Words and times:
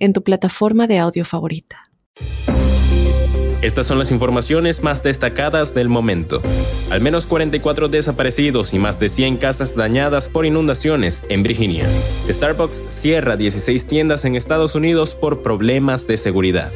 en 0.00 0.12
tu 0.12 0.22
plataforma 0.24 0.88
de 0.88 0.98
audio 0.98 1.24
favorita. 1.24 1.90
Estas 3.62 3.86
son 3.86 3.98
las 3.98 4.10
informaciones 4.10 4.82
más 4.82 5.02
destacadas 5.02 5.74
del 5.74 5.90
momento. 5.90 6.40
Al 6.90 7.02
menos 7.02 7.26
44 7.26 7.88
desaparecidos 7.88 8.72
y 8.72 8.78
más 8.78 8.98
de 8.98 9.10
100 9.10 9.36
casas 9.36 9.76
dañadas 9.76 10.30
por 10.30 10.46
inundaciones 10.46 11.22
en 11.28 11.42
Virginia. 11.42 11.86
Starbucks 12.26 12.82
cierra 12.88 13.36
16 13.36 13.86
tiendas 13.86 14.24
en 14.24 14.34
Estados 14.34 14.74
Unidos 14.74 15.14
por 15.14 15.42
problemas 15.42 16.06
de 16.06 16.16
seguridad. 16.16 16.72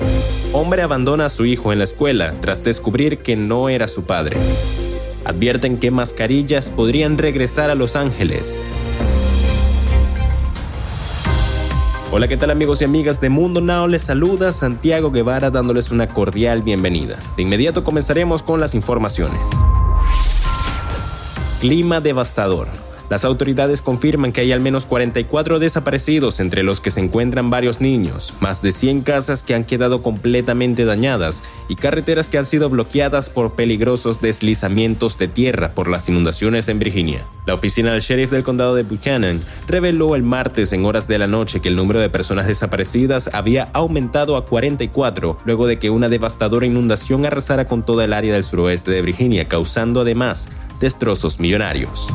Hombre 0.53 0.83
abandona 0.83 1.27
a 1.27 1.31
su 1.31 1.47
hijo 1.47 1.73
en 1.73 1.79
la 1.79 1.85
escuela 1.85 2.35
tras 2.43 2.63
descubrir 2.63 3.19
que 3.19 3.35
no 3.35 3.71
era 3.71 3.89
su 3.89 4.05
padre. 4.05 4.37
Advierten 5.25 5.79
que 5.79 5.91
mascarillas 5.91 6.69
podrían 6.69 7.17
regresar 7.17 7.71
a 7.71 7.75
Los 7.75 7.97
Ángeles. 7.97 8.63
Hola, 12.17 12.29
¿qué 12.29 12.37
tal 12.37 12.51
amigos 12.51 12.81
y 12.81 12.85
amigas 12.85 13.21
de 13.21 13.29
Mundo 13.29 13.61
Now? 13.61 13.89
Les 13.89 14.03
saluda 14.03 14.53
Santiago 14.53 15.11
Guevara 15.11 15.51
dándoles 15.51 15.91
una 15.91 16.07
cordial 16.07 16.63
bienvenida. 16.63 17.19
De 17.37 17.43
inmediato 17.43 17.83
comenzaremos 17.83 18.41
con 18.41 18.61
las 18.61 18.77
informaciones. 18.77 19.43
Clima 21.61 22.01
devastador. 22.01 22.69
Las 23.11 23.25
autoridades 23.25 23.83
confirman 23.83 24.33
que 24.33 24.41
hay 24.41 24.53
al 24.53 24.61
menos 24.61 24.87
44 24.87 25.59
desaparecidos, 25.59 26.41
entre 26.41 26.63
los 26.63 26.81
que 26.81 26.91
se 26.91 27.01
encuentran 27.01 27.51
varios 27.51 27.81
niños, 27.81 28.33
más 28.41 28.63
de 28.63 28.73
100 28.73 29.03
casas 29.03 29.43
que 29.43 29.55
han 29.55 29.65
quedado 29.65 30.03
completamente 30.03 30.85
dañadas 30.85 31.43
y 31.69 31.77
carreteras 31.77 32.29
que 32.29 32.39
han 32.39 32.47
sido 32.47 32.71
bloqueadas 32.71 33.29
por 33.29 33.53
peligrosos 33.53 34.21
deslizamientos 34.21 35.19
de 35.19 35.29
tierra 35.29 35.71
por 35.71 35.89
las 35.89 36.09
inundaciones 36.09 36.69
en 36.69 36.79
Virginia. 36.79 37.27
La 37.47 37.55
oficina 37.55 37.93
del 37.93 38.01
sheriff 38.01 38.31
del 38.31 38.43
condado 38.43 38.75
de 38.75 38.85
Buchanan 38.85 39.41
reveló 39.69 40.17
el 40.17 40.23
martes 40.23 40.73
en 40.73 40.87
horas 40.87 41.07
de 41.07 41.19
la 41.19 41.27
noche 41.27 41.61
que 41.61 41.69
el 41.69 41.77
número 41.77 42.01
de 42.01 42.09
personas 42.09 42.47
desaparecidas 42.47 43.29
había 43.35 43.69
aumentado 43.75 44.37
a 44.37 44.47
44 44.47 45.39
luego 45.45 45.67
de 45.67 45.79
que 45.79 45.91
una 45.91 46.09
devastadora 46.09 46.67
inundación 46.67 47.27
arrasara 47.27 47.67
con 47.67 47.85
toda 47.85 48.05
el 48.07 48.15
área 48.15 48.33
del 48.33 48.45
suroeste 48.45 48.91
de 48.91 49.03
Virginia, 49.03 49.47
causando 49.47 50.01
además 50.01 50.49
destrozos 50.81 51.39
millonarios. 51.39 52.09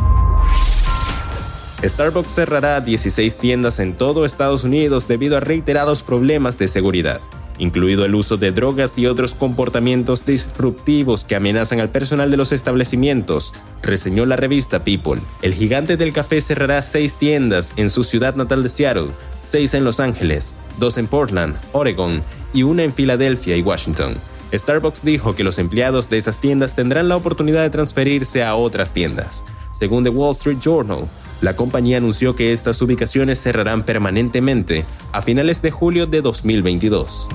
Starbucks 1.84 2.32
cerrará 2.32 2.82
16 2.82 3.38
tiendas 3.38 3.80
en 3.80 3.94
todo 3.94 4.26
Estados 4.26 4.66
Unidos 4.66 5.08
debido 5.08 5.38
a 5.38 5.40
reiterados 5.40 6.04
problemas 6.04 6.58
de 6.58 6.68
seguridad, 6.68 7.22
incluido 7.58 8.04
el 8.04 8.16
uso 8.16 8.36
de 8.36 8.52
drogas 8.52 8.98
y 8.98 9.08
otros 9.08 9.34
comportamientos 9.34 10.26
disruptivos 10.26 11.24
que 11.24 11.38
amenazan 11.38 11.80
al 11.80 11.90
personal 11.90 12.32
de 12.32 12.36
los 12.36 12.52
establecimientos, 12.52 13.54
reseñó 13.82 14.26
la 14.26 14.36
revista 14.36 14.84
People. 14.84 15.22
El 15.42 15.54
gigante 15.54 15.96
del 15.96 16.12
café 16.12 16.42
cerrará 16.42 16.82
seis 16.82 17.16
tiendas 17.16 17.72
en 17.78 17.90
su 17.90 18.04
ciudad 18.04 18.36
natal 18.36 18.62
de 18.62 18.70
Seattle, 18.70 19.12
seis 19.40 19.74
en 19.74 19.86
Los 19.86 20.02
Ángeles, 20.02 20.56
dos 20.80 20.98
en 20.98 21.08
Portland, 21.08 21.56
Oregon 21.72 22.22
y 22.54 22.64
una 22.64 22.84
en 22.84 22.92
Filadelfia 22.92 23.56
y 23.56 23.62
Washington. 23.62 24.16
Starbucks 24.52 25.04
dijo 25.04 25.34
que 25.34 25.46
los 25.46 25.60
empleados 25.60 26.10
de 26.10 26.18
esas 26.18 26.42
tiendas 26.42 26.76
tendrán 26.76 27.08
la 27.08 27.16
oportunidad 27.16 27.62
de 27.62 27.70
transferirse 27.70 28.44
a 28.44 28.56
otras 28.56 28.92
tiendas. 28.92 29.46
Según 29.72 30.04
The 30.04 30.10
Wall 30.10 30.32
Street 30.32 30.58
Journal, 30.60 31.08
la 31.42 31.56
compañía 31.56 31.98
anunció 31.98 32.36
que 32.36 32.52
estas 32.52 32.82
ubicaciones 32.82 33.42
cerrarán 33.42 33.84
permanentemente 33.84 34.86
a 35.12 35.22
finales 35.22 35.62
de 35.62 35.72
julio 35.72 36.06
de 36.06 36.22
2022. 36.22 37.28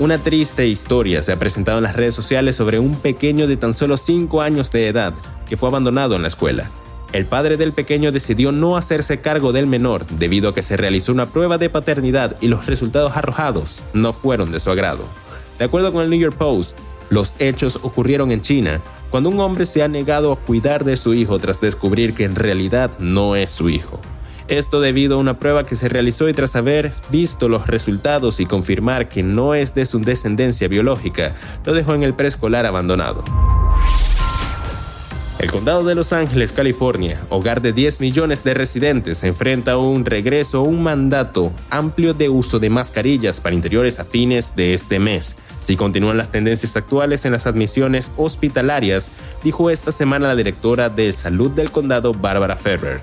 Una 0.00 0.18
triste 0.18 0.66
historia 0.66 1.22
se 1.22 1.32
ha 1.32 1.38
presentado 1.38 1.78
en 1.78 1.84
las 1.84 1.94
redes 1.94 2.14
sociales 2.14 2.56
sobre 2.56 2.80
un 2.80 2.96
pequeño 2.96 3.46
de 3.46 3.56
tan 3.56 3.74
solo 3.74 3.96
5 3.96 4.42
años 4.42 4.72
de 4.72 4.88
edad 4.88 5.14
que 5.48 5.56
fue 5.56 5.68
abandonado 5.68 6.16
en 6.16 6.22
la 6.22 6.28
escuela. 6.28 6.68
El 7.12 7.26
padre 7.26 7.56
del 7.56 7.72
pequeño 7.72 8.10
decidió 8.10 8.50
no 8.50 8.76
hacerse 8.76 9.20
cargo 9.20 9.52
del 9.52 9.68
menor 9.68 10.04
debido 10.04 10.48
a 10.48 10.54
que 10.54 10.62
se 10.62 10.76
realizó 10.76 11.12
una 11.12 11.26
prueba 11.26 11.58
de 11.58 11.70
paternidad 11.70 12.34
y 12.40 12.48
los 12.48 12.66
resultados 12.66 13.16
arrojados 13.16 13.82
no 13.92 14.12
fueron 14.12 14.50
de 14.50 14.58
su 14.58 14.70
agrado. 14.70 15.04
De 15.60 15.66
acuerdo 15.66 15.92
con 15.92 16.02
el 16.02 16.10
New 16.10 16.18
York 16.18 16.36
Post, 16.36 16.76
los 17.10 17.32
hechos 17.38 17.78
ocurrieron 17.82 18.30
en 18.30 18.40
China 18.40 18.80
cuando 19.10 19.28
un 19.28 19.40
hombre 19.40 19.66
se 19.66 19.82
ha 19.82 19.88
negado 19.88 20.32
a 20.32 20.36
cuidar 20.36 20.84
de 20.84 20.96
su 20.96 21.14
hijo 21.14 21.38
tras 21.38 21.60
descubrir 21.60 22.14
que 22.14 22.24
en 22.24 22.34
realidad 22.34 22.98
no 22.98 23.36
es 23.36 23.50
su 23.50 23.68
hijo. 23.68 24.00
Esto 24.48 24.80
debido 24.80 25.16
a 25.16 25.20
una 25.20 25.38
prueba 25.38 25.64
que 25.64 25.74
se 25.74 25.88
realizó 25.88 26.28
y 26.28 26.34
tras 26.34 26.54
haber 26.54 26.92
visto 27.10 27.48
los 27.48 27.66
resultados 27.66 28.40
y 28.40 28.46
confirmar 28.46 29.08
que 29.08 29.22
no 29.22 29.54
es 29.54 29.74
de 29.74 29.86
su 29.86 30.00
descendencia 30.00 30.68
biológica, 30.68 31.34
lo 31.64 31.72
dejó 31.72 31.94
en 31.94 32.02
el 32.02 32.12
preescolar 32.12 32.66
abandonado. 32.66 33.24
El 35.38 35.50
condado 35.50 35.82
de 35.82 35.96
Los 35.96 36.12
Ángeles, 36.12 36.52
California, 36.52 37.20
hogar 37.28 37.60
de 37.60 37.72
10 37.72 38.00
millones 38.00 38.44
de 38.44 38.54
residentes, 38.54 39.24
enfrenta 39.24 39.76
un 39.76 40.04
regreso 40.04 40.58
a 40.58 40.62
un 40.62 40.80
mandato 40.80 41.52
amplio 41.70 42.14
de 42.14 42.28
uso 42.28 42.60
de 42.60 42.70
mascarillas 42.70 43.40
para 43.40 43.56
interiores 43.56 43.98
a 43.98 44.04
fines 44.04 44.54
de 44.54 44.74
este 44.74 45.00
mes, 45.00 45.34
si 45.58 45.76
continúan 45.76 46.18
las 46.18 46.30
tendencias 46.30 46.76
actuales 46.76 47.24
en 47.24 47.32
las 47.32 47.48
admisiones 47.48 48.12
hospitalarias, 48.16 49.10
dijo 49.42 49.70
esta 49.70 49.90
semana 49.90 50.28
la 50.28 50.36
directora 50.36 50.88
de 50.88 51.10
salud 51.10 51.50
del 51.50 51.72
condado, 51.72 52.12
Bárbara 52.12 52.54
Ferrer. 52.54 53.00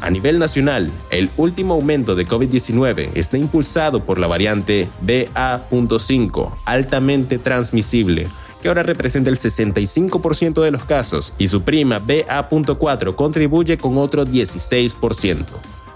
A 0.00 0.10
nivel 0.10 0.38
nacional, 0.38 0.90
el 1.10 1.30
último 1.36 1.74
aumento 1.74 2.16
de 2.16 2.26
COVID-19 2.26 3.10
está 3.14 3.36
impulsado 3.36 4.04
por 4.04 4.18
la 4.18 4.26
variante 4.26 4.88
BA.5, 5.02 6.54
altamente 6.64 7.38
transmisible, 7.38 8.26
que 8.60 8.68
ahora 8.68 8.82
representa 8.82 9.30
el 9.30 9.36
65% 9.36 10.62
de 10.62 10.70
los 10.70 10.84
casos, 10.84 11.32
y 11.38 11.48
su 11.48 11.62
prima 11.62 11.98
BA.4 11.98 13.14
contribuye 13.14 13.76
con 13.76 13.98
otro 13.98 14.26
16%. 14.26 15.44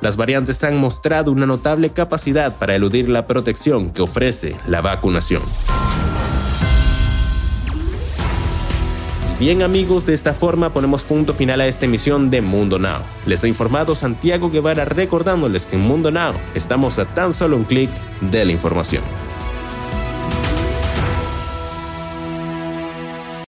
Las 0.01 0.17
variantes 0.17 0.65
han 0.65 0.79
mostrado 0.79 1.31
una 1.31 1.47
notable 1.47 1.91
capacidad 1.91 2.57
para 2.57 2.75
eludir 2.75 3.09
la 3.09 3.25
protección 3.25 3.91
que 3.91 4.03
ofrece 4.03 4.57
la 4.67 4.81
vacunación. 4.81 5.43
Bien 9.43 9.63
amigos, 9.63 10.07
de 10.07 10.15
esta 10.15 10.35
forma 10.35 10.73
ponemos 10.73 11.03
punto 11.03 11.35
final 11.35 11.61
a 11.61 11.67
esta 11.67 11.87
emisión 11.87 12.31
de 12.31 12.41
Mundo 12.41 12.79
Now. 12.79 13.01
Les 13.27 13.43
ha 13.43 13.49
informado 13.49 13.97
Santiago 13.97 14.51
Guevara 14.51 14.85
recordándoles 14.85 15.67
que 15.67 15.75
en 15.77 15.83
Mundo 15.83 16.13
Now 16.13 16.35
estamos 16.55 17.01
a 17.01 17.07
tan 17.07 17.33
solo 17.33 17.57
un 17.57 17.65
clic 17.65 17.91
de 18.21 18.45
la 18.45 18.53
información. 18.53 19.03